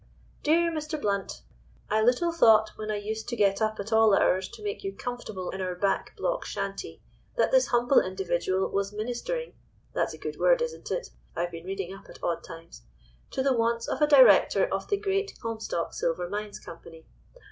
"DEAR 0.41 0.71
MR. 0.71 0.99
BLOUNT,—I 0.99 2.01
little 2.01 2.31
thought, 2.31 2.71
when 2.75 2.89
I 2.89 2.95
used 2.95 3.27
to 3.29 3.35
get 3.35 3.61
up 3.61 3.79
at 3.79 3.93
all 3.93 4.15
hours 4.15 4.49
to 4.49 4.63
make 4.63 4.83
you 4.83 4.95
comfortable 4.95 5.51
in 5.51 5.61
our 5.61 5.75
back 5.75 6.15
block 6.17 6.43
shanty, 6.43 7.03
that 7.35 7.51
this 7.51 7.67
humble 7.67 7.99
individual 8.01 8.67
was 8.69 8.91
ministering 8.91 9.53
(that's 9.93 10.15
a 10.15 10.17
good 10.17 10.39
word, 10.39 10.59
isn't 10.63 10.89
it? 10.89 11.11
I've 11.35 11.51
been 11.51 11.65
reading 11.65 11.93
up 11.93 12.09
at 12.09 12.17
odd 12.23 12.43
times) 12.43 12.81
to 13.29 13.43
the 13.43 13.53
wants 13.53 13.87
of 13.87 14.01
a 14.01 14.07
Director 14.07 14.65
of 14.65 14.87
the 14.87 14.97
Great 14.97 15.37
Comstock 15.39 15.93
Silver 15.93 16.27
Mines 16.27 16.57
Company. 16.57 17.05